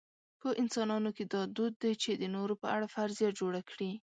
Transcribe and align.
په 0.41 0.49
انسانانو 0.61 1.09
کې 1.17 1.23
دا 1.33 1.41
دود 1.55 1.73
دی 1.81 1.93
چې 2.03 2.11
د 2.15 2.23
نورو 2.35 2.53
په 2.61 2.67
اړه 2.75 2.87
فرضیه 2.95 3.29
جوړه 3.39 3.61
کړي. 3.69 3.91